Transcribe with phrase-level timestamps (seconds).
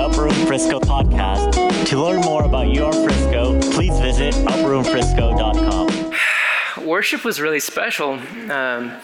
[0.00, 1.86] Upper Room Frisco podcast.
[1.88, 6.14] To learn more about your Frisco, please visit upperroomfrisco.com.
[6.86, 8.14] Worship was really special.
[8.50, 8.96] Um,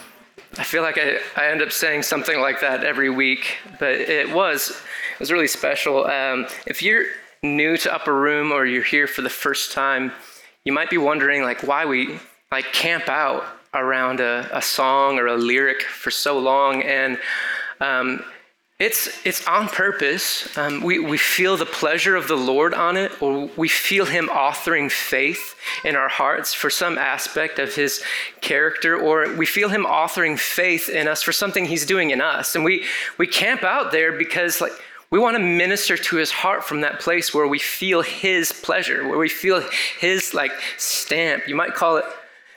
[0.56, 4.32] I feel like I, I end up saying something like that every week, but it
[4.32, 6.06] was it was really special.
[6.06, 7.04] Um, if you're
[7.42, 10.12] new to Upper Room or you're here for the first time,
[10.64, 12.18] you might be wondering like why we
[12.50, 17.18] like camp out around a, a song or a lyric for so long, and
[17.80, 18.24] um,
[18.78, 20.54] it's, it's on purpose.
[20.58, 24.28] Um, we, we feel the pleasure of the Lord on it, or we feel Him
[24.28, 28.02] authoring faith in our hearts for some aspect of His
[28.42, 32.54] character, or we feel Him authoring faith in us for something He's doing in us.
[32.54, 32.84] And we,
[33.16, 34.72] we camp out there because, like,
[35.10, 39.08] we want to minister to his heart from that place where we feel his pleasure,
[39.08, 39.62] where we feel
[40.00, 41.46] his like stamp.
[41.46, 42.04] You might call it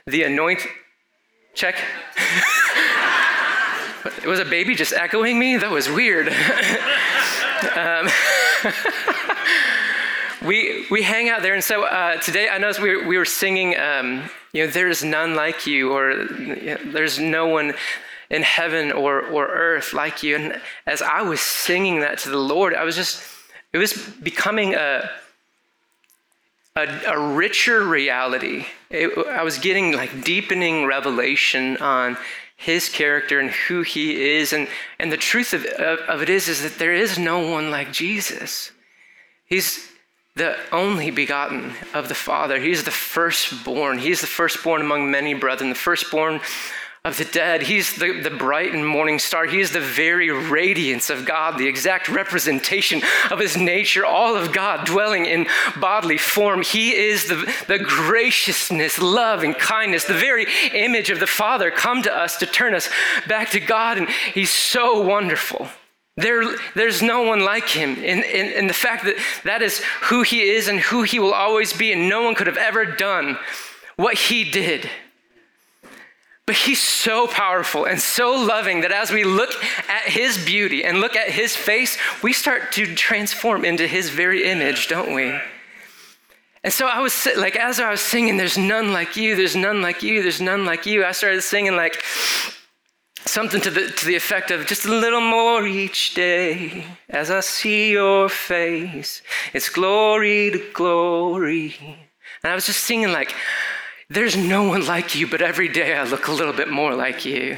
[0.07, 0.65] the anoint
[1.53, 1.75] check.
[4.05, 5.57] It was a baby just echoing me?
[5.57, 6.29] That was weird.
[7.75, 8.09] um,
[10.47, 11.53] we, we hang out there.
[11.53, 15.35] And so uh, today I noticed we, we were singing, um, you know, there's none
[15.35, 17.73] like you, or you know, there's no one
[18.29, 20.35] in heaven or, or earth like you.
[20.35, 23.23] And as I was singing that to the Lord, I was just,
[23.73, 25.09] it was becoming a,
[26.75, 28.65] a, a richer reality.
[28.89, 32.17] It, I was getting like deepening revelation on
[32.59, 34.51] his character and who he is.
[34.51, 34.67] And,
[34.99, 37.93] and the truth of, of, of, it is, is that there is no one like
[37.93, 38.71] Jesus.
[39.45, 39.89] He's
[40.35, 42.59] the only begotten of the Father.
[42.59, 43.97] He's the firstborn.
[43.97, 46.41] He's the firstborn among many brethren, the firstborn
[47.05, 47.63] of the dead.
[47.63, 49.45] He's the, the bright and morning star.
[49.45, 54.51] He is the very radiance of God, the exact representation of his nature, all of
[54.51, 55.47] God dwelling in
[55.79, 56.61] bodily form.
[56.61, 62.03] He is the, the graciousness, love, and kindness, the very image of the Father come
[62.03, 62.89] to us to turn us
[63.27, 63.97] back to God.
[63.97, 65.69] And he's so wonderful.
[66.17, 66.43] There,
[66.75, 67.91] there's no one like him.
[67.91, 69.15] And, and, and the fact that
[69.45, 72.47] that is who he is and who he will always be, and no one could
[72.47, 73.37] have ever done
[73.95, 74.89] what he did.
[76.49, 79.51] But he's so powerful and so loving that as we look
[79.87, 84.49] at his beauty and look at his face, we start to transform into his very
[84.49, 85.39] image, don't we?
[86.63, 89.83] And so I was like, as I was singing, there's none like you, there's none
[89.83, 91.05] like you, there's none like you.
[91.05, 92.01] I started singing like
[93.27, 97.41] something to the, to the effect of just a little more each day as I
[97.41, 99.21] see your face.
[99.53, 101.75] It's glory to glory.
[102.41, 103.35] And I was just singing like,
[104.09, 107.25] there's no one like you, but every day I look a little bit more like
[107.25, 107.57] you.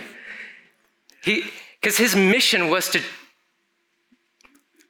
[1.23, 1.45] He,
[1.79, 3.01] because his mission was to,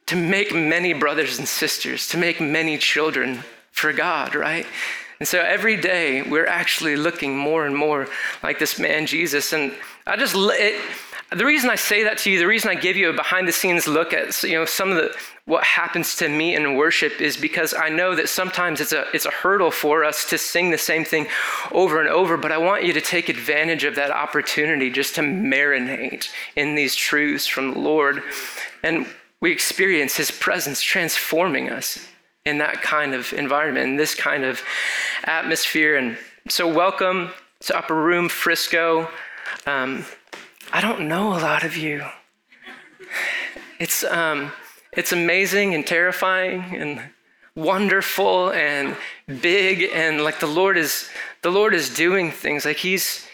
[0.06, 4.66] to make many brothers and sisters, to make many children for God, right?
[5.20, 8.08] And so every day we're actually looking more and more
[8.42, 9.52] like this man Jesus.
[9.52, 9.72] And
[10.04, 10.80] I just, it,
[11.34, 13.52] the reason I say that to you, the reason I give you a behind the
[13.52, 17.36] scenes look at you know some of the what happens to me in worship is
[17.36, 20.78] because I know that sometimes it's a it's a hurdle for us to sing the
[20.78, 21.26] same thing
[21.70, 25.20] over and over, but I want you to take advantage of that opportunity just to
[25.22, 28.22] marinate in these truths from the Lord.
[28.82, 29.06] And
[29.40, 32.06] we experience his presence transforming us
[32.44, 34.62] in that kind of environment, in this kind of
[35.24, 35.96] atmosphere.
[35.96, 36.16] And
[36.48, 39.08] so welcome to Upper Room Frisco.
[39.66, 40.04] Um,
[40.74, 42.02] I don't know a lot of you.
[43.78, 44.52] It's, um,
[44.92, 47.00] it's amazing and terrifying and
[47.54, 48.96] wonderful and
[49.42, 51.10] big and like the Lord is
[51.42, 53.26] the Lord is doing things like he's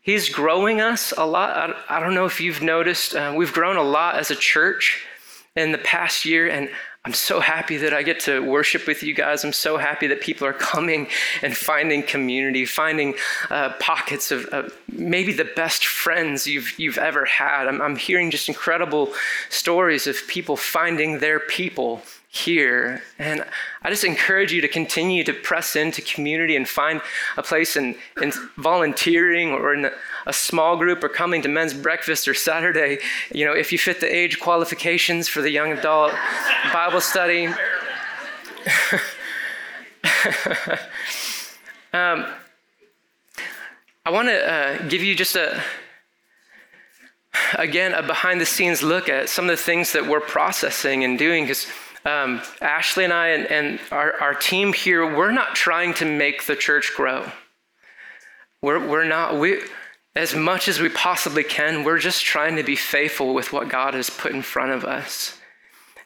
[0.00, 1.74] he's growing us a lot.
[1.88, 5.04] I, I don't know if you've noticed uh, we've grown a lot as a church
[5.56, 6.68] in the past year and
[7.06, 9.44] I'm so happy that I get to worship with you guys.
[9.44, 11.08] I'm so happy that people are coming
[11.42, 13.14] and finding community, finding
[13.50, 17.68] uh, pockets of uh, maybe the best friends you've, you've ever had.
[17.68, 19.12] I'm, I'm hearing just incredible
[19.50, 22.00] stories of people finding their people
[22.34, 23.02] here.
[23.16, 23.44] And
[23.82, 27.00] I just encourage you to continue to press into community and find
[27.36, 29.88] a place in, in volunteering or in
[30.26, 32.98] a small group or coming to men's breakfast or Saturday.
[33.32, 36.12] You know, if you fit the age qualifications for the young adult
[36.72, 37.46] Bible study.
[41.92, 42.26] um,
[44.04, 45.62] I want to uh, give you just a,
[47.54, 51.16] again, a behind the scenes look at some of the things that we're processing and
[51.16, 51.66] doing because
[52.04, 56.44] um, Ashley and I and, and our, our team here, we're not trying to make
[56.44, 57.30] the church grow.
[58.60, 59.60] We're, we're not, we,
[60.16, 63.94] as much as we possibly can, we're just trying to be faithful with what God
[63.94, 65.38] has put in front of us.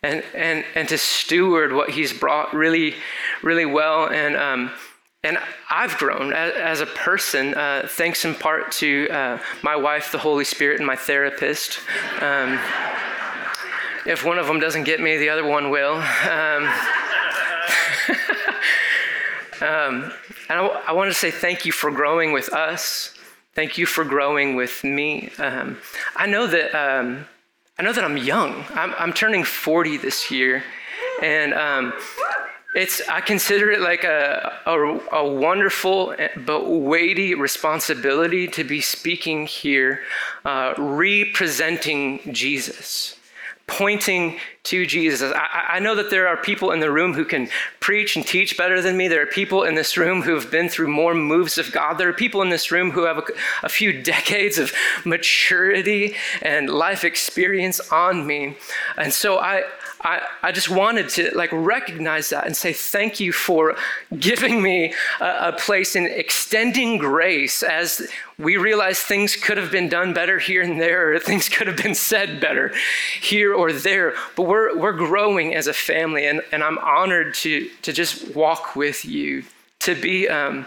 [0.02, 2.94] And, and, and to steward what he's brought really,
[3.42, 4.06] really well.
[4.06, 4.70] And, um,
[5.24, 5.36] and
[5.68, 10.18] I've grown as, as a person, uh, thanks in part to uh, my wife, the
[10.18, 11.80] Holy Spirit, and my therapist.
[12.20, 12.60] Um,
[14.08, 15.96] if one of them doesn't get me, the other one will.
[15.96, 16.02] Um,
[19.60, 20.12] um,
[20.48, 23.14] and I, I want to say thank you for growing with us.
[23.54, 25.30] Thank you for growing with me.
[25.38, 25.76] Um,
[26.16, 27.26] I know that um,
[27.78, 28.64] I know that I'm young.
[28.72, 30.64] I'm, I'm turning 40 this year,
[31.20, 31.92] and um,
[32.74, 36.14] it's I consider it like a, a, a wonderful
[36.46, 40.00] but weighty responsibility to be speaking here,
[40.46, 43.17] uh, representing Jesus
[43.68, 45.32] pointing to Jesus.
[45.32, 47.48] I, I, know that there are people in the room who can
[47.80, 49.06] preach and teach better than me.
[49.06, 51.98] There are people in this room who have been through more moves of God.
[51.98, 53.22] There are people in this room who have a,
[53.62, 54.72] a few decades of
[55.04, 58.56] maturity and life experience on me.
[58.96, 59.64] And so I,
[60.02, 63.76] I, I just wanted to like recognize that and say thank you for
[64.18, 68.08] giving me a, a place in extending grace as
[68.38, 71.76] we realize things could have been done better here and there, or things could have
[71.76, 72.72] been said better
[73.20, 74.14] here or there.
[74.36, 78.76] But we're, we're growing as a family, and, and I'm honored to, to just walk
[78.76, 79.42] with you,
[79.80, 80.66] to be, um,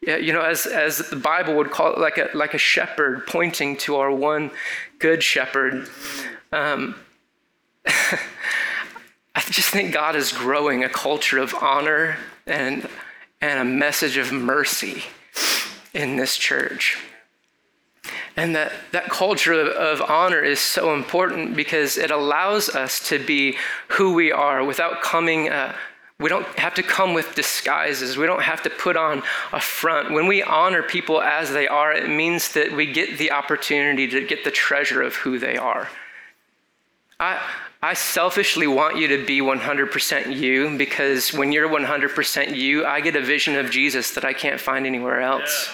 [0.00, 3.76] you know, as, as the Bible would call it, like a, like a shepherd pointing
[3.78, 4.50] to our one
[4.98, 5.88] good shepherd.
[6.50, 6.94] Um,
[9.34, 12.88] I just think God is growing a culture of honor and,
[13.40, 15.02] and a message of mercy
[15.94, 16.98] in this church.
[18.36, 23.18] And that, that culture of, of, honor is so important because it allows us to
[23.18, 23.56] be
[23.88, 25.74] who we are without coming, uh,
[26.18, 28.16] we don't have to come with disguises.
[28.16, 30.12] We don't have to put on a front.
[30.12, 34.26] When we honor people as they are, it means that we get the opportunity to
[34.26, 35.88] get the treasure of who they are.
[37.22, 37.40] I,
[37.80, 43.14] I selfishly want you to be 100% you because when you're 100% you, I get
[43.14, 45.70] a vision of Jesus that I can't find anywhere else.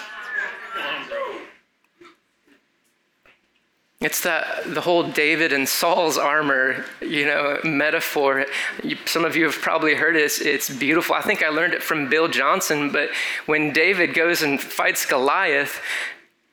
[3.99, 8.45] It's that the whole David and Saul's armor, you know, metaphor.
[9.05, 10.21] Some of you have probably heard it.
[10.21, 11.15] It's, it's beautiful.
[11.15, 12.91] I think I learned it from Bill Johnson.
[12.91, 13.09] But
[13.47, 15.81] when David goes and fights Goliath,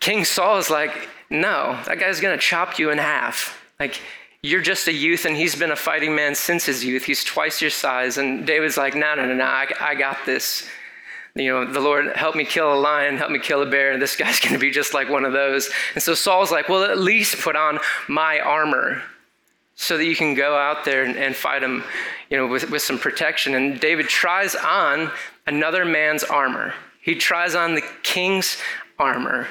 [0.00, 4.00] King Saul is like, "No, that guy's gonna chop you in half." Like
[4.42, 7.04] you're just a youth and he's been a fighting man since his youth.
[7.04, 8.18] He's twice your size.
[8.18, 10.68] And David's like, no, no, no, no, I, I got this.
[11.34, 14.00] You know, the Lord help me kill a lion, help me kill a bear, and
[14.00, 15.70] this guy's going to be just like one of those.
[15.94, 17.78] And so Saul's like, well, at least put on
[18.08, 19.02] my armor
[19.74, 21.84] so that you can go out there and, and fight him,
[22.30, 23.54] you know, with, with some protection.
[23.54, 25.10] And David tries on
[25.46, 26.72] another man's armor.
[27.02, 28.56] He tries on the king's
[28.98, 29.46] armor.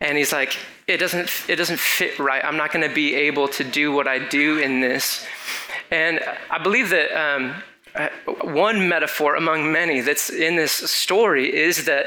[0.00, 0.56] And he's like,
[0.86, 2.44] it doesn't, it doesn't fit right.
[2.44, 5.26] I'm not going to be able to do what I do in this.
[5.90, 7.54] And I believe that um,
[8.42, 12.06] one metaphor among many that's in this story is that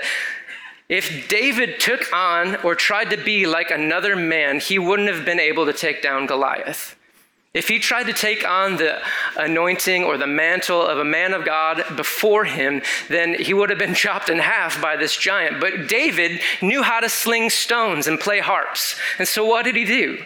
[0.88, 5.40] if David took on or tried to be like another man, he wouldn't have been
[5.40, 6.96] able to take down Goliath.
[7.54, 9.02] If he tried to take on the
[9.36, 13.80] anointing or the mantle of a man of God before him, then he would have
[13.80, 15.60] been chopped in half by this giant.
[15.60, 18.96] But David knew how to sling stones and play harps.
[19.20, 20.24] And so what did he do?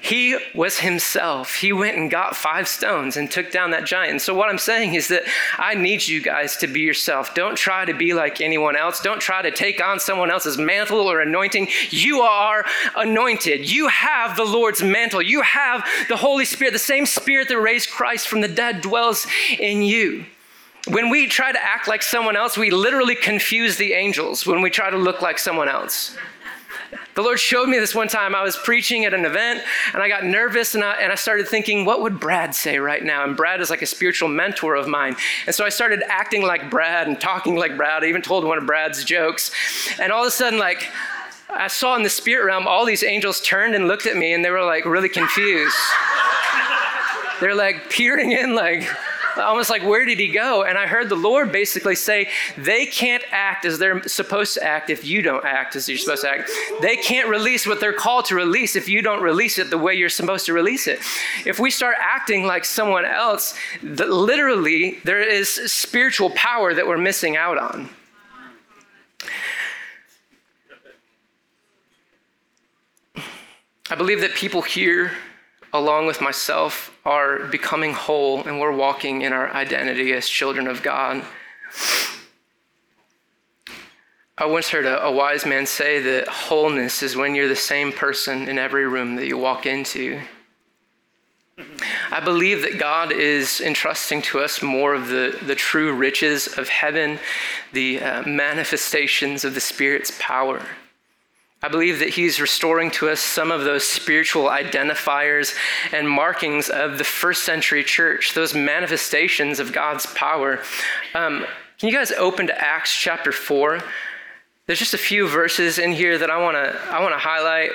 [0.00, 1.56] He was himself.
[1.56, 4.22] He went and got five stones and took down that giant.
[4.22, 5.24] so, what I'm saying is that
[5.58, 7.34] I need you guys to be yourself.
[7.34, 9.00] Don't try to be like anyone else.
[9.00, 11.68] Don't try to take on someone else's mantle or anointing.
[11.90, 12.64] You are
[12.96, 13.70] anointed.
[13.70, 15.22] You have the Lord's mantle.
[15.22, 16.72] You have the Holy Spirit.
[16.72, 19.26] The same Spirit that raised Christ from the dead dwells
[19.58, 20.26] in you.
[20.88, 24.70] When we try to act like someone else, we literally confuse the angels when we
[24.70, 26.16] try to look like someone else.
[27.16, 28.34] The Lord showed me this one time.
[28.34, 29.62] I was preaching at an event
[29.94, 33.02] and I got nervous and I, and I started thinking, what would Brad say right
[33.02, 33.24] now?
[33.24, 35.16] And Brad is like a spiritual mentor of mine.
[35.46, 38.04] And so I started acting like Brad and talking like Brad.
[38.04, 39.50] I even told one of Brad's jokes.
[39.98, 40.88] And all of a sudden, like,
[41.48, 44.44] I saw in the spirit realm, all these angels turned and looked at me and
[44.44, 45.74] they were like really confused.
[47.40, 48.86] They're like peering in, like,
[49.38, 50.64] almost like, where did he go?
[50.64, 54.90] And I heard the Lord basically say, they can't act as they're supposed to act
[54.90, 56.50] if you don't act as you're supposed to act.
[56.80, 59.94] They can't release what they're called to release if you don't release it the way
[59.94, 61.00] you're supposed to release it.
[61.44, 66.98] If we start acting like someone else, the, literally, there is spiritual power that we're
[66.98, 67.88] missing out on.
[73.88, 75.12] I believe that people here
[75.72, 80.82] along with myself, are becoming whole and we're walking in our identity as children of
[80.82, 81.24] God.
[84.36, 87.92] I once heard a, a, wise man say that wholeness is when you're the same
[87.92, 90.20] person in every room that you walk into.
[92.10, 96.68] I believe that God is entrusting to us more of the, the true riches of
[96.68, 97.18] heaven,
[97.72, 100.60] the uh, manifestations of the Spirit's power.
[101.66, 105.52] I believe that he's restoring to us some of those spiritual identifiers
[105.92, 110.60] and markings of the first century church, those manifestations of God's power.
[111.12, 111.44] Um,
[111.80, 113.82] can you guys open to Acts chapter 4?
[114.66, 117.72] There's just a few verses in here that I want to I want to highlight.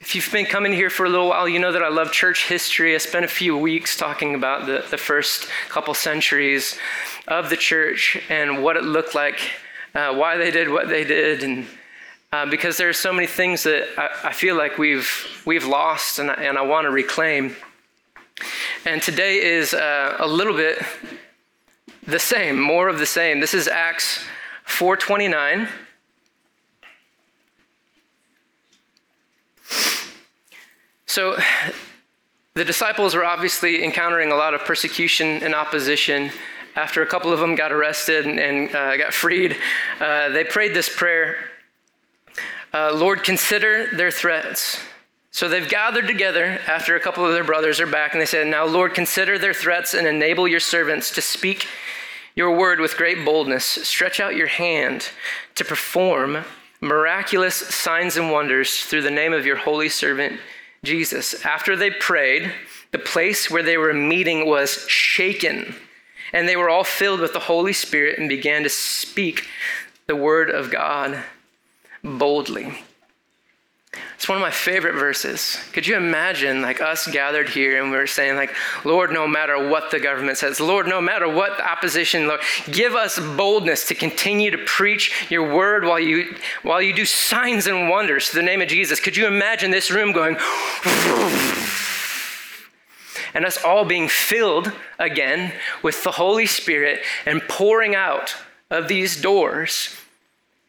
[0.00, 2.48] If you've been coming here for a little while, you know that I love church
[2.48, 2.94] history.
[2.94, 6.78] I spent a few weeks talking about the, the first couple centuries
[7.28, 9.40] of the church and what it looked like,
[9.94, 11.66] uh, why they did what they did, and
[12.32, 16.18] uh, because there are so many things that I, I feel like we've we've lost
[16.18, 17.56] and I, and I want to reclaim.
[18.84, 20.82] And today is uh, a little bit
[22.06, 23.40] the same, more of the same.
[23.40, 24.24] This is Acts
[24.64, 25.68] 429.
[31.06, 31.38] So
[32.54, 36.30] the disciples were obviously encountering a lot of persecution and opposition.
[36.76, 39.56] After a couple of them got arrested and, and uh, got freed,
[39.98, 41.36] uh, they prayed this prayer
[42.76, 44.78] uh, Lord, consider their threats.
[45.30, 48.46] So they've gathered together after a couple of their brothers are back, and they said,
[48.46, 51.66] Now, Lord, consider their threats and enable your servants to speak
[52.34, 53.64] your word with great boldness.
[53.64, 55.08] Stretch out your hand
[55.54, 56.44] to perform
[56.82, 60.38] miraculous signs and wonders through the name of your holy servant,
[60.84, 61.44] Jesus.
[61.46, 62.52] After they prayed,
[62.92, 65.74] the place where they were meeting was shaken,
[66.36, 69.48] and they were all filled with the Holy Spirit and began to speak
[70.06, 71.24] the word of God
[72.04, 72.74] boldly.
[74.16, 75.58] It's one of my favorite verses.
[75.72, 79.70] Could you imagine like us gathered here and we are saying like, Lord, no matter
[79.70, 83.94] what the government says, Lord, no matter what the opposition, Lord, give us boldness to
[83.94, 88.42] continue to preach your word while you while you do signs and wonders to the
[88.42, 89.00] name of Jesus.
[89.00, 90.36] Could you imagine this room going
[93.36, 95.52] and us all being filled again
[95.82, 98.34] with the Holy Spirit and pouring out
[98.70, 99.94] of these doors,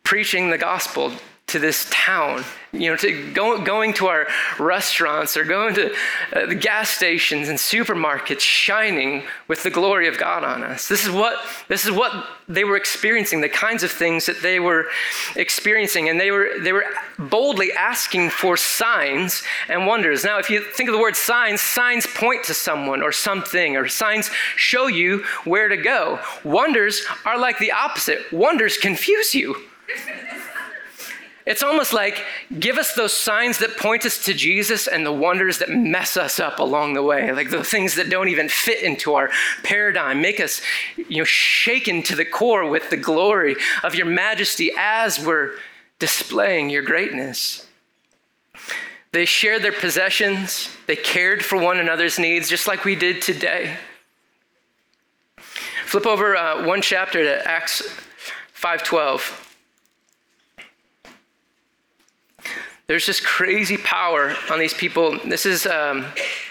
[0.04, 1.14] preaching the gospel
[1.48, 4.28] to this town, you know, to go, going to our
[4.60, 5.94] restaurants or going to
[6.36, 10.90] uh, the gas stations and supermarkets, shining with the glory of God on us.
[10.90, 11.40] This is what
[11.70, 12.12] this is what
[12.50, 14.88] they were experiencing, the kinds of things that they were
[15.38, 16.84] experiencing, and they were they were
[17.18, 20.26] boldly asking for signs and wonders.
[20.26, 23.88] Now, if you think of the word signs, signs point to someone or something, or
[23.88, 26.20] signs show you where to go.
[26.44, 28.34] Wonders are like the opposite.
[28.34, 29.56] Wonders confuse you.
[31.48, 32.26] It's almost like
[32.60, 36.42] give us those signs that point us to Jesus and the wonders that mess us
[36.42, 39.30] up along the way, like the things that don't even fit into our
[39.64, 40.60] paradigm, make us
[40.98, 45.54] you know, shaken to the core with the glory of your majesty as we're
[46.00, 47.66] displaying your greatness.
[49.14, 53.78] They shared their possessions, they cared for one another's needs, just like we did today.
[55.86, 57.82] Flip over uh, one chapter to Acts
[58.54, 59.47] 5:12.
[62.88, 65.20] There's just crazy power on these people.
[65.26, 66.06] This is um,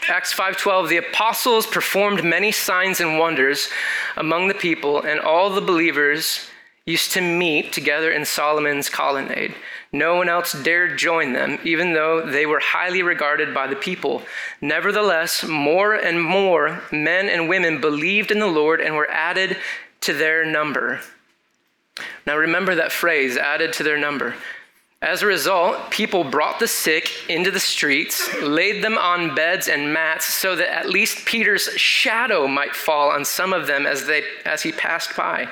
[0.07, 0.91] Acts 5:12.
[0.91, 3.71] The apostles performed many signs and wonders
[4.19, 6.47] among the people, and all the believers
[6.85, 9.55] used to meet together in Solomon's colonnade.
[9.93, 14.21] No one else dared join them, even though they were highly regarded by the people.
[14.61, 19.57] Nevertheless, more and more men and women believed in the Lord and were added
[20.03, 21.01] to their number.
[22.27, 24.35] Now remember that phrase, added to their number.
[25.03, 29.93] As a result, people brought the sick into the streets, laid them on beds and
[29.93, 34.25] mats so that at least Peter's shadow might fall on some of them as, they,
[34.47, 35.49] as he passed by.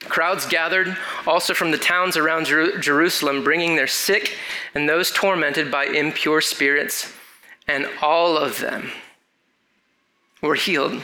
[0.00, 0.96] Crowds gathered
[1.26, 4.36] also from the towns around Jer- Jerusalem, bringing their sick
[4.74, 7.12] and those tormented by impure spirits,
[7.68, 8.90] and all of them
[10.42, 11.02] were healed.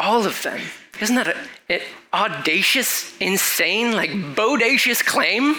[0.00, 0.60] All of them.
[1.00, 1.36] Isn't that
[1.68, 1.80] an
[2.12, 5.56] audacious, insane, like bodacious claim?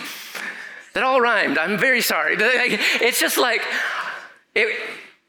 [0.94, 1.58] That all rhymed.
[1.58, 2.36] I'm very sorry.
[2.38, 3.62] It's just like,
[4.54, 4.78] it,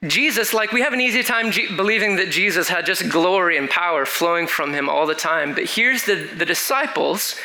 [0.05, 3.71] Jesus, like, we have an easy time G- believing that Jesus had just glory and
[3.71, 5.55] power flowing from him all the time.
[5.55, 7.37] But here's the, the disciples,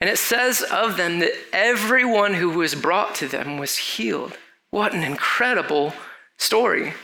[0.00, 4.36] and it says of them that everyone who was brought to them was healed.
[4.70, 5.92] What an incredible
[6.38, 6.94] story.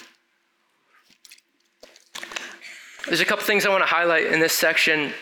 [3.07, 5.13] There's a couple things I want to highlight in this section.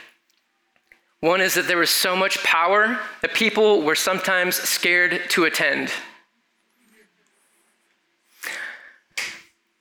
[1.20, 5.90] One is that there was so much power that people were sometimes scared to attend.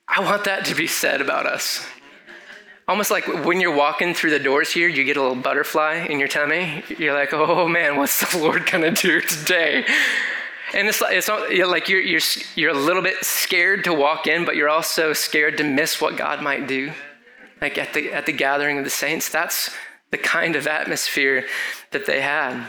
[0.08, 1.86] I want that to be said about us.
[2.88, 6.20] Almost like when you're walking through the doors here, you get a little butterfly in
[6.20, 6.84] your tummy.
[6.98, 9.86] You're like, oh man, what's the Lord gonna do today?
[10.74, 12.22] And it's like, it's like you're, you're,
[12.56, 16.18] you're a little bit scared to walk in, but you're also scared to miss what
[16.18, 16.92] God might do.
[17.62, 19.30] Like at the, at the gathering of the saints.
[19.30, 19.70] That's
[20.10, 21.46] the kind of atmosphere
[21.92, 22.66] that they had.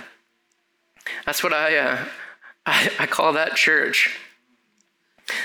[1.27, 2.05] That's what I, uh,
[2.67, 4.17] I, I call that church.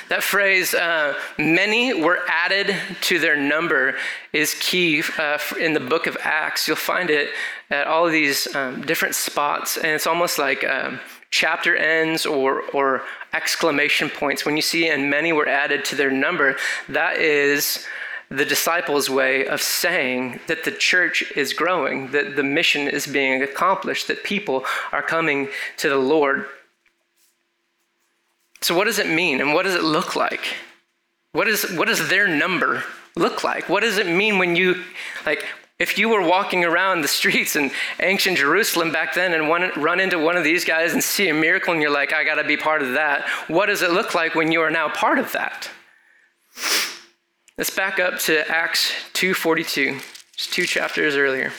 [0.10, 3.96] That phrase, uh, many were added to their number,
[4.34, 6.68] is key uh, in the book of Acts.
[6.68, 7.30] You'll find it
[7.70, 11.00] at all of these um, different spots, and it's almost like um,
[11.30, 14.46] chapter ends or, or exclamation points.
[14.46, 16.58] When you see, and many were added to their number,
[16.89, 17.86] that is
[18.29, 23.41] the disciples' way of saying that the church is growing, that the mission is being
[23.41, 26.46] accomplished, that people are coming to the Lord.
[28.62, 30.41] So, what does it mean and what does it look like?
[31.31, 32.84] What, is, what does their number
[33.15, 33.69] look like?
[33.69, 34.84] What does it mean when you,
[35.25, 35.46] like,
[35.79, 40.00] if you were walking around the streets in ancient Jerusalem back then and one, run
[40.00, 42.43] into one of these guys and see a miracle and you're like, I got to
[42.43, 45.31] be part of that, what does it look like when you are now part of
[45.34, 45.69] that?
[47.58, 50.00] Let's back up to Acts 2:42.
[50.36, 51.52] Just two chapters earlier.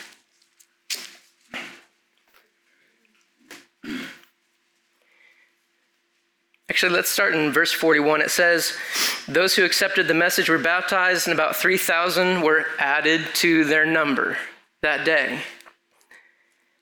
[6.70, 8.20] Actually, let's start in verse 41.
[8.20, 8.76] It says,
[9.26, 14.38] Those who accepted the message were baptized, and about 3,000 were added to their number
[14.82, 15.40] that day.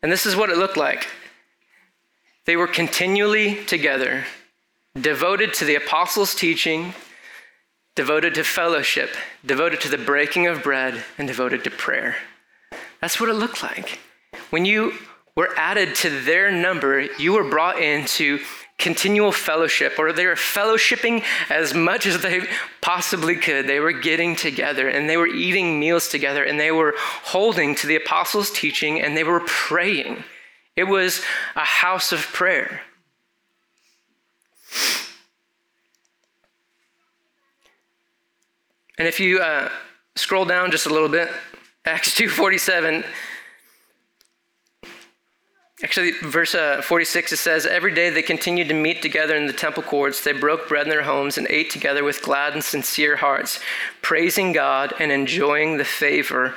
[0.02, 1.06] And this is what it looked like
[2.44, 4.24] they were continually together,
[5.00, 6.92] devoted to the apostles' teaching
[7.96, 12.16] devoted to fellowship, devoted to the breaking of bread, and devoted to prayer.
[13.00, 13.98] That's what it looked like.
[14.50, 14.92] When you
[15.34, 18.38] were added to their number, you were brought into
[18.78, 22.42] continual fellowship, or they were fellowshipping as much as they
[22.82, 23.66] possibly could.
[23.66, 27.86] They were getting together and they were eating meals together and they were holding to
[27.86, 30.24] the apostles' teaching and they were praying.
[30.76, 31.22] It was
[31.54, 32.82] a house of prayer.
[38.98, 39.70] And if you uh,
[40.14, 41.30] scroll down just a little bit,
[41.84, 43.04] Acts 2:47.
[45.82, 49.52] Actually, verse uh, 46 it says, Every day they continued to meet together in the
[49.52, 50.24] temple courts.
[50.24, 53.60] They broke bread in their homes and ate together with glad and sincere hearts,
[54.00, 56.54] praising God and enjoying the favor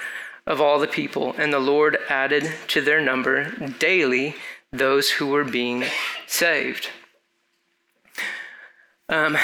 [0.48, 1.36] of all the people.
[1.38, 4.36] And the Lord added to their number daily
[4.72, 5.84] those who were being
[6.26, 6.90] saved.
[9.10, 9.38] Um,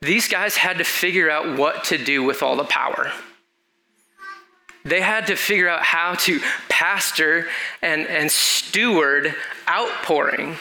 [0.00, 3.10] these guys had to figure out what to do with all the power.
[4.84, 7.46] They had to figure out how to pastor
[7.82, 9.34] and, and steward
[9.68, 10.56] outpouring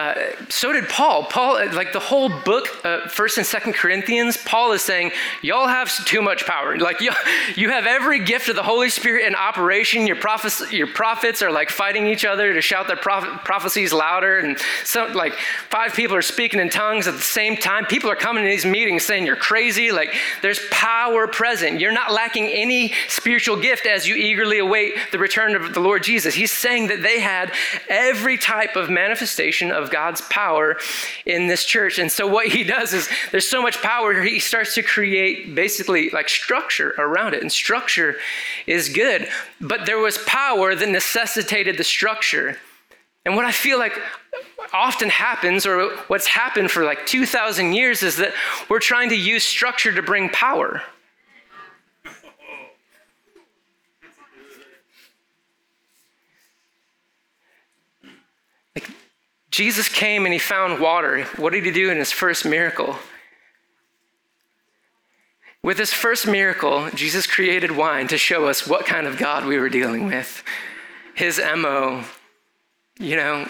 [0.00, 0.14] uh,
[0.48, 1.24] so did Paul.
[1.24, 5.10] Paul, uh, like the whole book, uh, First and Second Corinthians, Paul is saying,
[5.42, 6.78] y'all have too much power.
[6.78, 7.00] Like
[7.54, 10.06] you, have every gift of the Holy Spirit in operation.
[10.06, 14.38] Your prophets, your prophets are like fighting each other to shout their proph- prophecies louder,
[14.38, 15.34] and some like
[15.68, 17.84] five people are speaking in tongues at the same time.
[17.84, 19.92] People are coming to these meetings saying you're crazy.
[19.92, 21.78] Like there's power present.
[21.78, 26.02] You're not lacking any spiritual gift as you eagerly await the return of the Lord
[26.04, 26.34] Jesus.
[26.34, 27.52] He's saying that they had
[27.86, 30.76] every type of manifestation of God's power
[31.26, 31.98] in this church.
[31.98, 36.10] And so what he does is there's so much power, he starts to create basically
[36.10, 37.42] like structure around it.
[37.42, 38.16] And structure
[38.66, 39.28] is good,
[39.60, 42.58] but there was power that necessitated the structure.
[43.24, 43.98] And what I feel like
[44.72, 48.32] often happens, or what's happened for like 2,000 years, is that
[48.68, 50.82] we're trying to use structure to bring power.
[59.50, 61.24] Jesus came and he found water.
[61.36, 62.96] What did he do in his first miracle?
[65.62, 69.58] With his first miracle, Jesus created wine to show us what kind of God we
[69.58, 70.42] were dealing with.
[71.14, 72.04] His MO,
[72.98, 73.46] you know,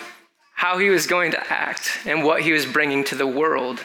[0.55, 3.85] how he was going to act and what he was bringing to the world.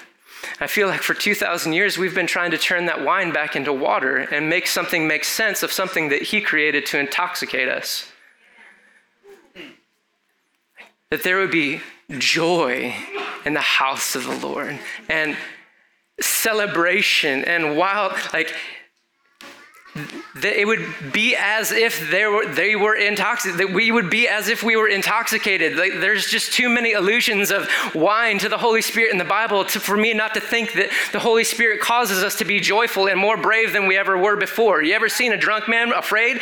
[0.59, 3.71] I feel like for 2,000 years, we've been trying to turn that wine back into
[3.71, 8.11] water and make something make sense of something that he created to intoxicate us.
[11.11, 11.81] That there would be
[12.17, 12.95] joy
[13.45, 15.37] in the house of the Lord and
[16.19, 18.53] celebration and wild, like,
[20.43, 24.61] it would be as if they were, they were intoxicated, we would be as if
[24.61, 25.77] we were intoxicated.
[25.77, 29.63] Like, there's just too many allusions of wine to the Holy Spirit in the Bible
[29.63, 33.07] to, for me not to think that the Holy Spirit causes us to be joyful
[33.07, 34.83] and more brave than we ever were before.
[34.83, 36.41] You ever seen a drunk man afraid?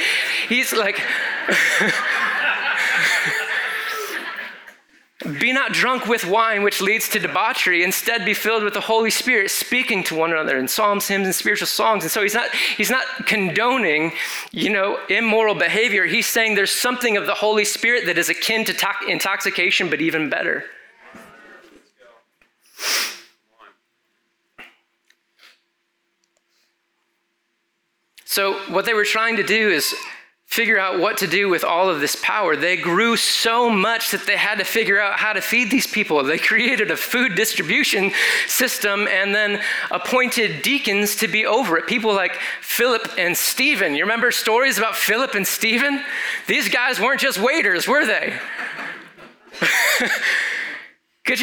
[0.49, 0.99] He's like,
[5.39, 7.83] Be not drunk with wine, which leads to debauchery.
[7.83, 11.33] Instead, be filled with the Holy Spirit, speaking to one another in psalms, hymns, and
[11.35, 12.03] spiritual songs.
[12.03, 14.11] And so he's not he's not condoning,
[14.51, 16.05] you know, immoral behavior.
[16.05, 20.01] He's saying there's something of the Holy Spirit that is akin to to- intoxication, but
[20.01, 20.65] even better.
[28.25, 29.93] So, what they were trying to do is
[30.53, 32.55] figure out what to do with all of this power.
[32.55, 36.23] They grew so much that they had to figure out how to feed these people.
[36.23, 38.11] They created a food distribution
[38.47, 41.87] system and then appointed deacons to be over it.
[41.87, 43.95] People like Philip and Stephen.
[43.95, 46.03] You remember stories about Philip and Stephen?
[46.45, 48.37] These guys weren't just waiters, were they?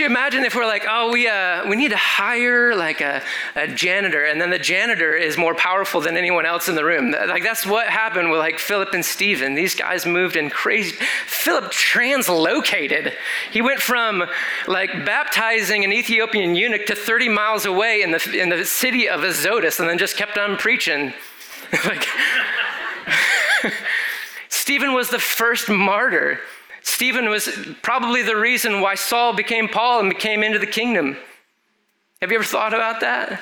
[0.01, 3.23] You imagine if we're like, oh, we, uh, we need to hire like a,
[3.55, 7.11] a janitor, and then the janitor is more powerful than anyone else in the room?
[7.11, 9.55] Like, that's what happened with like Philip and Stephen.
[9.55, 10.97] These guys moved in crazy.
[11.27, 13.13] Philip translocated.
[13.53, 14.25] He went from
[14.67, 19.23] like baptizing an Ethiopian eunuch to 30 miles away in the, in the city of
[19.23, 21.13] Azotus and then just kept on preaching.
[21.85, 22.07] like,
[24.49, 26.41] Stephen was the first martyr.
[26.83, 27.49] Stephen was
[27.83, 31.17] probably the reason why Saul became Paul and became into the kingdom.
[32.21, 33.41] Have you ever thought about that?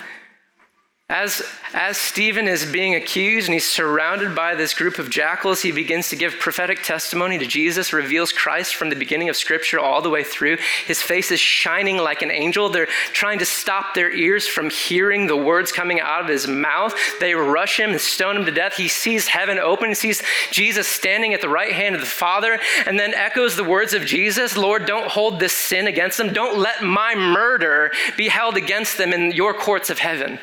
[1.11, 1.43] As,
[1.73, 6.11] as Stephen is being accused and he's surrounded by this group of jackals, he begins
[6.11, 10.11] to give prophetic testimony to Jesus, reveals Christ from the beginning of Scripture all the
[10.11, 10.59] way through.
[10.87, 12.69] His face is shining like an angel.
[12.69, 16.95] They're trying to stop their ears from hearing the words coming out of his mouth.
[17.21, 18.75] They rush him and stone him to death.
[18.75, 22.61] He sees heaven open, he sees Jesus standing at the right hand of the Father,
[22.85, 26.35] and then echoes the words of Jesus Lord, don't hold this sin against them.
[26.35, 30.39] Don't let my murder be held against them in your courts of heaven.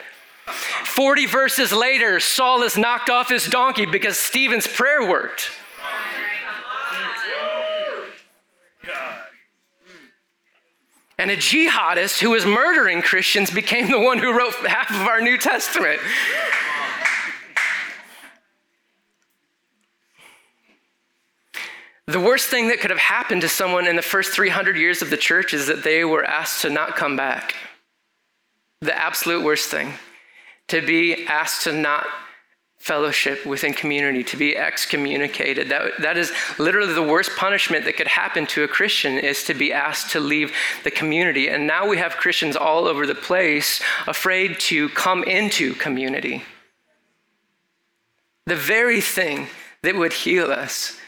[0.95, 5.51] 40 verses later, Saul is knocked off his donkey because Stephen's prayer worked.
[11.17, 15.19] And a jihadist who was murdering Christians became the one who wrote half of our
[15.19, 15.99] New Testament.
[22.05, 25.09] The worst thing that could have happened to someone in the first 300 years of
[25.09, 27.53] the church is that they were asked to not come back.
[28.79, 29.95] The absolute worst thing
[30.67, 32.05] to be asked to not
[32.85, 35.69] fellowship within community, to be excommunicated.
[35.69, 39.55] That, that is literally the worst punishment that could happen to a Christian is to
[39.55, 41.49] be asked to leave the community.
[41.49, 46.43] And now we have Christians all over the place afraid to come into community.
[48.45, 49.47] The very thing
[49.81, 50.99] that would heal us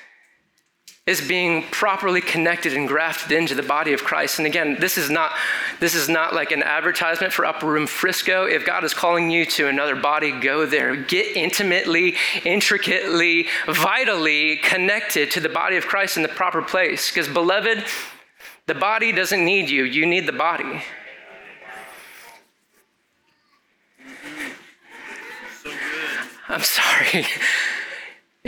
[1.08, 4.40] is being properly connected and grafted into the body of Christ.
[4.40, 5.32] And again, this is not
[5.80, 8.46] this is not like an advertisement for Upper Room Frisco.
[8.46, 10.98] If God is calling you to another body, go there.
[10.98, 17.10] Get intimately, intricately, vitally connected to the body of Christ in the proper place.
[17.10, 17.86] Because beloved,
[18.66, 20.84] the body doesn't need you, you need the body.
[26.50, 27.26] I'm sorry.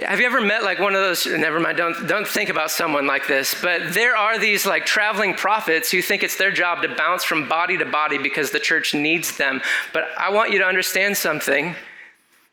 [0.05, 1.25] Have you ever met like one of those?
[1.25, 3.59] Never mind, don't, don't think about someone like this.
[3.59, 7.49] But there are these like traveling prophets who think it's their job to bounce from
[7.49, 9.61] body to body because the church needs them.
[9.91, 11.75] But I want you to understand something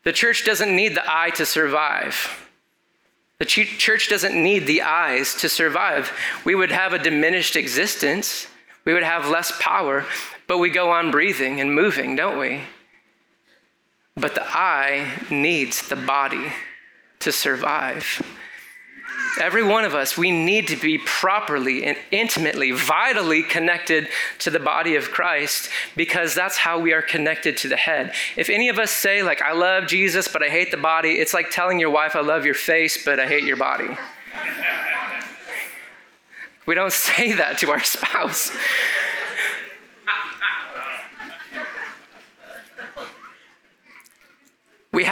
[0.03, 2.47] the church doesn't need the eye to survive.
[3.39, 6.11] The church doesn't need the eyes to survive.
[6.43, 8.47] We would have a diminished existence,
[8.85, 10.05] we would have less power,
[10.47, 12.61] but we go on breathing and moving, don't we?
[14.15, 16.53] But the eye needs the body
[17.19, 18.21] to survive.
[19.39, 24.07] Every one of us, we need to be properly and intimately, vitally connected
[24.39, 28.13] to the body of Christ because that's how we are connected to the head.
[28.35, 31.33] If any of us say, like, I love Jesus, but I hate the body, it's
[31.33, 33.89] like telling your wife, I love your face, but I hate your body.
[36.65, 38.51] we don't say that to our spouse.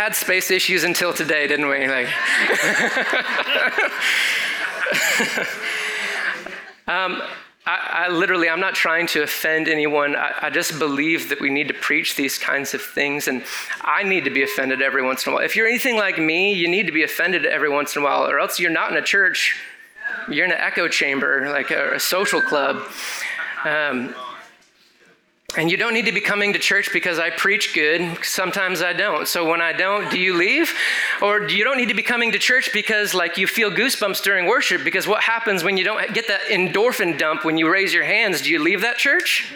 [0.05, 1.87] Had space issues until today, didn't we?
[1.87, 2.05] Like,
[6.87, 7.23] um,
[7.65, 10.15] I, I, literally, I'm not trying to offend anyone.
[10.15, 13.43] I, I, just believe that we need to preach these kinds of things, and
[13.81, 15.43] I need to be offended every once in a while.
[15.43, 18.29] If you're anything like me, you need to be offended every once in a while,
[18.29, 19.59] or else you're not in a church.
[20.29, 22.83] You're in an echo chamber, like a, a social club.
[23.63, 24.13] Um,
[25.57, 28.23] and you don't need to be coming to church because I preach good.
[28.23, 29.27] Sometimes I don't.
[29.27, 30.73] So when I don't, do you leave?
[31.21, 34.47] Or you don't need to be coming to church because like you feel goosebumps during
[34.47, 38.03] worship because what happens when you don't get that endorphin dump when you raise your
[38.03, 38.41] hands?
[38.41, 39.53] Do you leave that church?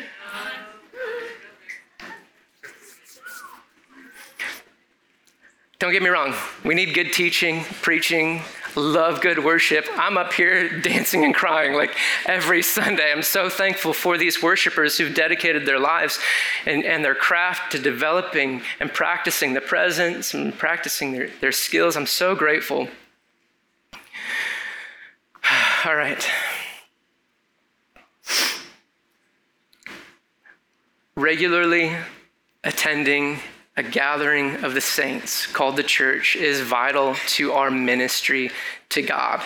[5.80, 6.34] Don't get me wrong.
[6.66, 8.42] We need good teaching, preaching,
[8.76, 9.86] love good worship.
[9.96, 13.12] I'm up here dancing and crying like every Sunday.
[13.12, 16.20] I'm so thankful for these worshipers who've dedicated their lives
[16.66, 21.96] and, and their craft to developing and practicing the presence and practicing their, their skills.
[21.96, 22.88] I'm so grateful.
[25.86, 26.28] All right.
[31.16, 31.96] Regularly
[32.64, 33.40] attending
[33.80, 38.52] a gathering of the saints called the church is vital to our ministry
[38.90, 39.42] to God.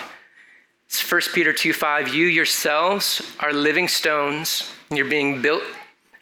[0.88, 2.16] It's 1 Peter 2 5.
[2.16, 5.62] You yourselves are living stones, and you're being built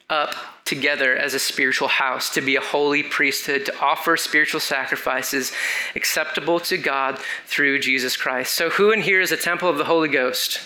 [0.09, 5.53] up together as a spiritual house to be a holy priesthood, to offer spiritual sacrifices
[5.95, 8.51] acceptable to God through Jesus Christ.
[8.51, 10.59] So, who in here is a temple of the Holy Ghost?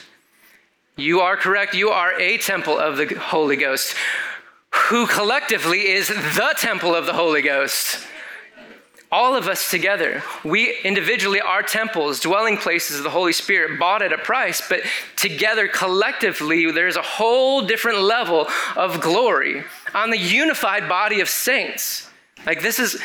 [0.95, 1.75] You are correct.
[1.75, 3.95] You are a temple of the Holy Ghost
[4.89, 8.05] who collectively is the temple of the Holy Ghost.
[9.11, 14.01] All of us together, we individually are temples, dwelling places of the Holy Spirit, bought
[14.01, 14.81] at a price, but
[15.15, 22.09] together, collectively, there's a whole different level of glory on the unified body of saints.
[22.45, 23.01] Like, this is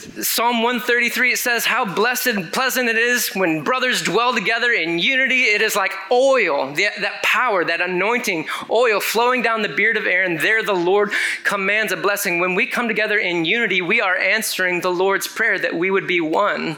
[0.00, 4.98] Psalm 133, it says, How blessed and pleasant it is when brothers dwell together in
[4.98, 5.44] unity.
[5.44, 10.36] It is like oil, that power, that anointing oil flowing down the beard of Aaron.
[10.36, 11.12] There the Lord
[11.44, 12.40] commands a blessing.
[12.40, 16.06] When we come together in unity, we are answering the Lord's prayer that we would
[16.06, 16.76] be one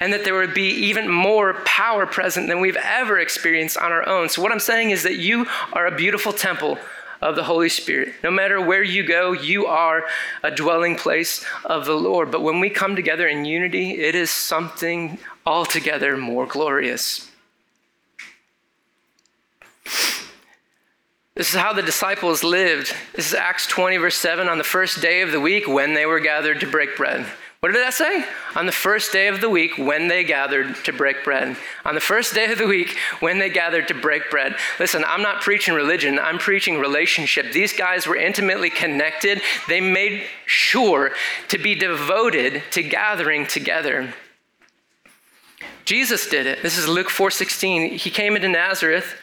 [0.00, 4.08] and that there would be even more power present than we've ever experienced on our
[4.08, 4.28] own.
[4.28, 6.78] So, what I'm saying is that you are a beautiful temple
[7.20, 8.14] of the Holy Spirit.
[8.22, 10.04] No matter where you go, you are
[10.42, 12.30] a dwelling place of the Lord.
[12.30, 17.30] But when we come together in unity, it is something altogether more glorious.
[21.40, 22.94] This is how the disciples lived.
[23.14, 24.48] This is Acts 20, verse 7.
[24.48, 27.24] On the first day of the week, when they were gathered to break bread.
[27.60, 28.24] What did that say?
[28.56, 31.58] On the first day of the week, when they gathered to break bread.
[31.84, 34.56] On the first day of the week, when they gathered to break bread.
[34.78, 37.52] Listen, I'm not preaching religion, I'm preaching relationship.
[37.52, 39.42] These guys were intimately connected.
[39.68, 41.10] They made sure
[41.48, 44.14] to be devoted to gathering together.
[45.84, 46.62] Jesus did it.
[46.62, 47.98] This is Luke 4:16.
[47.98, 49.16] He came into Nazareth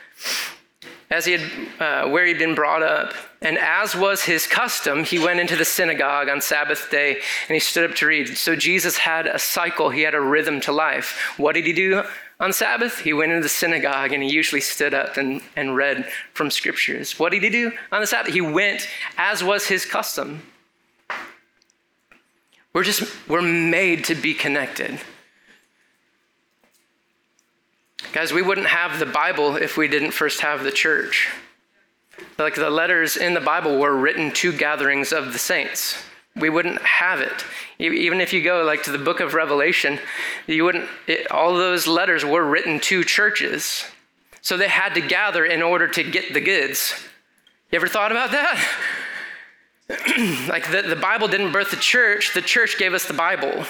[1.09, 1.41] as he had,
[1.79, 3.15] uh, where he'd been brought up.
[3.41, 7.59] And as was his custom, he went into the synagogue on Sabbath day and he
[7.59, 8.35] stood up to read.
[8.35, 11.35] So Jesus had a cycle, he had a rhythm to life.
[11.37, 12.03] What did he do
[12.39, 12.99] on Sabbath?
[12.99, 17.19] He went into the synagogue and he usually stood up and, and read from scriptures.
[17.19, 18.33] What did he do on the Sabbath?
[18.33, 20.41] He went as was his custom.
[22.73, 24.99] We're just, we're made to be connected.
[28.13, 31.29] Guys, we wouldn't have the Bible if we didn't first have the church.
[32.37, 35.97] Like the letters in the Bible were written to gatherings of the saints.
[36.35, 37.45] We wouldn't have it.
[37.79, 39.99] Even if you go like to the book of Revelation,
[40.45, 43.85] you wouldn't it, all those letters were written to churches.
[44.41, 46.93] So they had to gather in order to get the goods.
[47.71, 48.63] You ever thought about that?
[50.47, 53.65] like the, the Bible didn't birth the church, the church gave us the Bible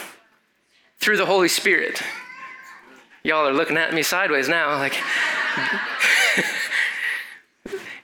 [0.99, 2.01] through the Holy Spirit.
[3.23, 4.95] Y'all are looking at me sideways now, like.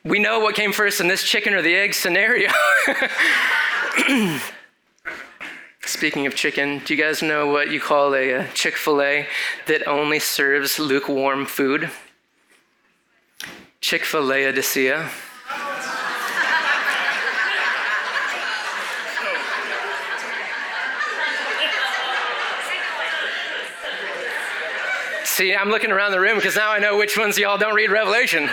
[0.04, 2.52] we know what came first in this chicken or the egg scenario.
[5.86, 9.28] Speaking of chicken, do you guys know what you call a, a Chick fil A
[9.68, 11.90] that only serves lukewarm food?
[13.80, 15.10] Chick fil A Odysseia.
[25.26, 27.90] See, I'm looking around the room because now I know which ones y'all don't read
[27.90, 28.50] Revelation.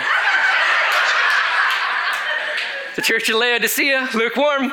[2.95, 4.71] The church of Laodicea, lukewarm.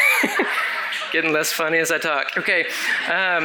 [1.12, 2.36] Getting less funny as I talk.
[2.36, 2.66] Okay.
[3.08, 3.44] Um,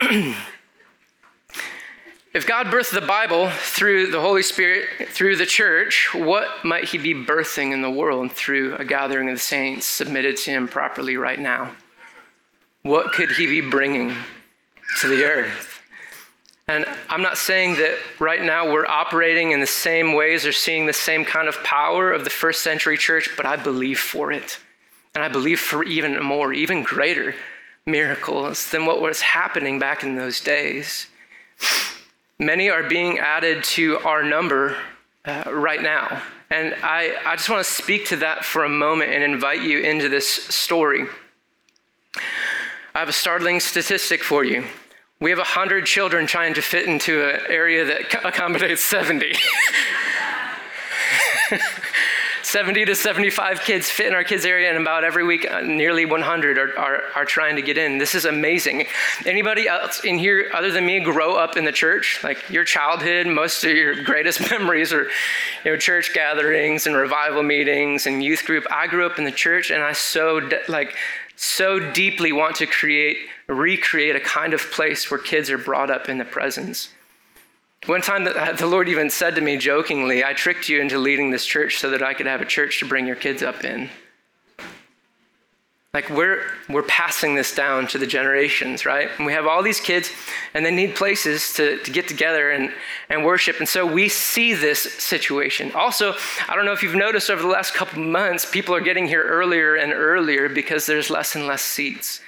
[2.34, 6.98] if God birthed the Bible through the Holy Spirit, through the church, what might He
[6.98, 11.16] be birthing in the world through a gathering of the saints submitted to Him properly
[11.16, 11.70] right now?
[12.82, 14.12] What could he be bringing
[15.00, 15.71] to the earth?
[16.68, 20.86] And I'm not saying that right now we're operating in the same ways or seeing
[20.86, 24.58] the same kind of power of the first century church, but I believe for it.
[25.14, 27.34] And I believe for even more, even greater
[27.84, 31.08] miracles than what was happening back in those days.
[32.38, 34.76] Many are being added to our number
[35.24, 36.22] uh, right now.
[36.50, 39.80] And I, I just want to speak to that for a moment and invite you
[39.80, 41.06] into this story.
[42.94, 44.64] I have a startling statistic for you.
[45.22, 49.32] We have 100 children trying to fit into an area that accommodates 70.
[52.42, 56.04] 70 to 75 kids fit in our kids area and about every week uh, nearly
[56.04, 57.98] 100 are, are, are, trying to get in.
[57.98, 58.86] This is amazing.
[59.24, 62.20] Anybody else in here other than me grow up in the church?
[62.22, 65.04] Like your childhood most of your greatest memories are
[65.64, 68.66] you know church gatherings and revival meetings and youth group.
[68.70, 70.96] I grew up in the church and i so like
[71.42, 73.16] so deeply want to create,
[73.48, 76.90] recreate a kind of place where kids are brought up in the presence.
[77.86, 81.32] One time, uh, the Lord even said to me jokingly, I tricked you into leading
[81.32, 83.90] this church so that I could have a church to bring your kids up in.
[85.94, 89.10] Like we're we're passing this down to the generations, right?
[89.18, 90.10] And we have all these kids
[90.54, 92.72] and they need places to, to get together and,
[93.10, 93.58] and worship.
[93.58, 95.70] And so we see this situation.
[95.72, 96.14] Also,
[96.48, 99.22] I don't know if you've noticed over the last couple months, people are getting here
[99.22, 102.22] earlier and earlier because there's less and less seats.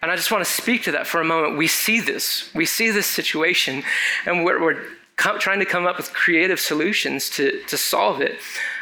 [0.00, 1.58] And I just want to speak to that for a moment.
[1.58, 2.50] We see this.
[2.54, 3.82] We see this situation,
[4.24, 4.82] and we're, we're
[5.16, 8.38] trying to come up with creative solutions to, to solve it.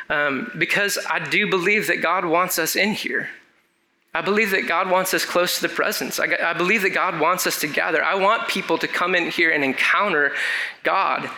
[0.08, 3.28] Um, because I do believe that God wants us in here.
[4.14, 6.20] I believe that God wants us close to the presence.
[6.20, 8.04] I, I, believe that God wants us to gather.
[8.04, 10.32] I want people to come in here and encounter
[10.82, 11.30] God.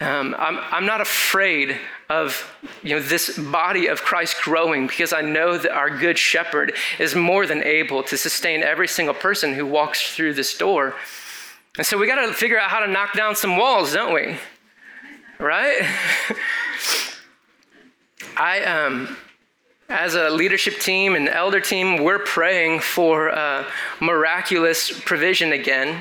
[0.00, 1.76] Um, I'm, I'm not afraid
[2.08, 6.74] of you know, this body of Christ growing because I know that our good shepherd
[6.98, 10.94] is more than able to sustain every single person who walks through this door.
[11.76, 14.36] And so we got to figure out how to knock down some walls, don't we?
[15.38, 15.82] Right?
[18.36, 19.16] I, um,
[19.90, 23.64] as a leadership team and elder team, we're praying for uh,
[24.00, 26.00] miraculous provision again.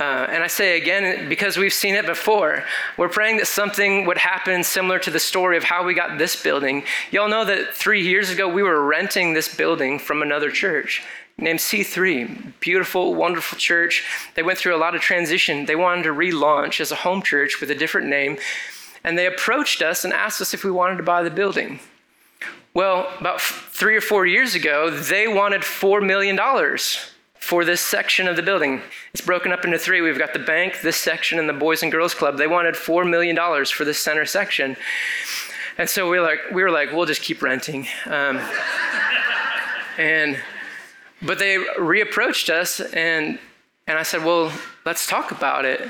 [0.00, 2.64] Uh, and I say again because we've seen it before.
[2.96, 6.42] We're praying that something would happen similar to the story of how we got this
[6.42, 6.82] building.
[7.10, 11.02] Y'all know that three years ago we were renting this building from another church
[11.38, 12.54] named C3.
[12.60, 14.04] Beautiful, wonderful church.
[14.34, 15.66] They went through a lot of transition.
[15.66, 18.38] They wanted to relaunch as a home church with a different name.
[19.04, 21.80] And they approached us and asked us if we wanted to buy the building.
[22.74, 26.38] Well, about three or four years ago, they wanted $4 million
[27.38, 28.82] for this section of the building.
[29.14, 30.00] It's broken up into three.
[30.00, 32.36] We've got the bank, this section, and the Boys and Girls Club.
[32.36, 34.76] They wanted $4 million for this center section.
[35.78, 37.86] And so we were like, we were like we'll just keep renting.
[38.06, 38.40] Um,
[39.96, 40.38] and,
[41.22, 43.38] but they reapproached us, and,
[43.86, 44.52] and I said, well,
[44.84, 45.88] let's talk about it.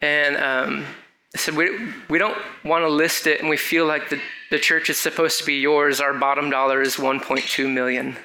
[0.00, 0.86] And um,
[1.34, 1.70] I said, we,
[2.08, 5.38] we don't want to list it, and we feel like the, the church is supposed
[5.38, 6.00] to be yours.
[6.00, 8.16] Our bottom dollar is 1.2 million.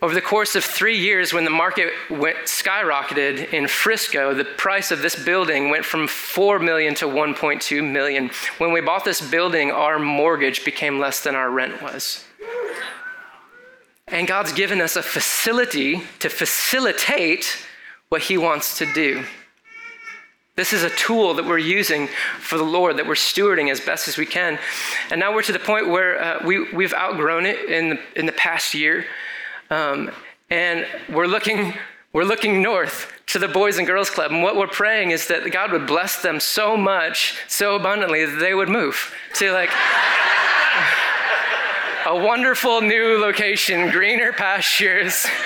[0.00, 4.92] Over the course of three years, when the market went skyrocketed in Frisco, the price
[4.92, 8.30] of this building went from 4 million to 1.2 million.
[8.58, 12.24] When we bought this building, our mortgage became less than our rent was.
[14.06, 17.56] And God's given us a facility to facilitate
[18.08, 19.24] what He wants to do.
[20.58, 22.08] This is a tool that we're using
[22.40, 24.58] for the Lord, that we're stewarding as best as we can.
[25.08, 28.26] And now we're to the point where uh, we, we've outgrown it in the, in
[28.26, 29.06] the past year.
[29.70, 30.10] Um,
[30.50, 31.74] and we're looking,
[32.12, 34.32] we're looking north to the Boys and Girls Club.
[34.32, 38.40] And what we're praying is that God would bless them so much, so abundantly, that
[38.40, 39.70] they would move to like
[42.04, 45.24] a wonderful new location, greener pastures.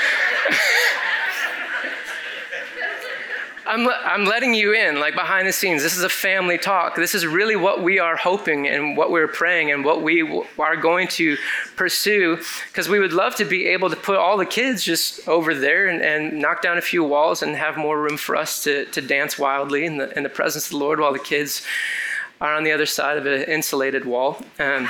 [3.72, 5.82] I'm, I'm letting you in, like behind the scenes.
[5.82, 6.94] This is a family talk.
[6.94, 10.44] This is really what we are hoping and what we're praying and what we w-
[10.58, 11.38] are going to
[11.74, 12.36] pursue.
[12.68, 15.86] Because we would love to be able to put all the kids just over there
[15.88, 19.00] and, and knock down a few walls and have more room for us to, to
[19.00, 21.64] dance wildly in the, in the presence of the Lord while the kids
[22.42, 24.36] are on the other side of an insulated wall.
[24.58, 24.86] Um,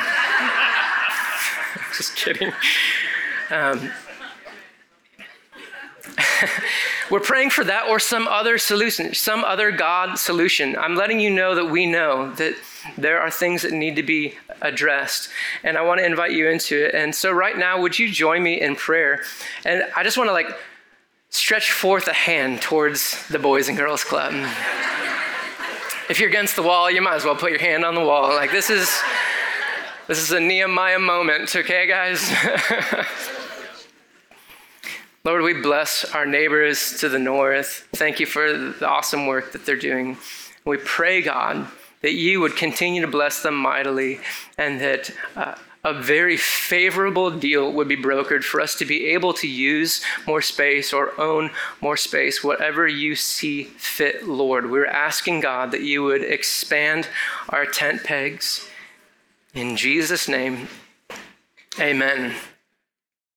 [1.97, 2.53] just kidding.
[3.49, 3.93] Um,
[7.11, 10.77] We're praying for that or some other solution, some other God solution.
[10.77, 12.55] I'm letting you know that we know that
[12.97, 15.29] there are things that need to be addressed.
[15.65, 16.95] And I want to invite you into it.
[16.95, 19.23] And so, right now, would you join me in prayer?
[19.65, 20.49] And I just want to like
[21.31, 24.33] stretch forth a hand towards the Boys and Girls Club.
[26.09, 28.29] if you're against the wall, you might as well put your hand on the wall.
[28.31, 28.89] Like, this is.
[30.09, 32.29] This is a Nehemiah moment, okay, guys?
[35.25, 37.87] Lord, we bless our neighbors to the north.
[37.93, 40.17] Thank you for the awesome work that they're doing.
[40.65, 41.69] We pray, God,
[42.01, 44.19] that you would continue to bless them mightily
[44.59, 45.55] and that uh,
[45.85, 50.43] a very favorable deal would be brokered for us to be able to use more
[50.43, 54.73] space or own more space, whatever you see fit, Lord.
[54.73, 57.09] We're asking God that you would expand
[57.49, 58.69] our tent pegs.
[59.55, 60.67] In Jesus' name,
[61.79, 62.35] amen.